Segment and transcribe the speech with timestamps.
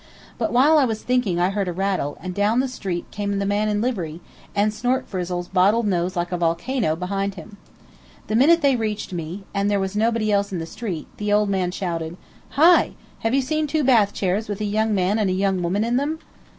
[0.39, 3.45] But while I was thinking I heard a rattle, and down the street came the
[3.45, 4.19] man in livery,
[4.55, 7.57] and Snortfrizzle's bottle nose like a volcano behind him.
[8.25, 11.49] The minute they reached me, and there was nobody else in the street, the old
[11.49, 12.17] man shouted,
[12.57, 12.93] "Hi!
[13.19, 15.97] Have you seen two bath chairs with a young man and a young woman in
[15.97, 16.17] them?"